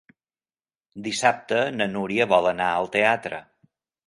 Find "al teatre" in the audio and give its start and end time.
2.79-3.43